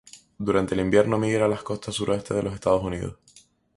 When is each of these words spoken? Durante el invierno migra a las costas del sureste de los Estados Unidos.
Durante 0.39 0.73
el 0.73 0.79
invierno 0.81 1.19
migra 1.19 1.45
a 1.45 1.47
las 1.47 1.61
costas 1.61 1.89
del 1.93 1.93
sureste 1.93 2.33
de 2.33 2.41
los 2.41 2.55
Estados 2.55 2.83
Unidos. 2.83 3.17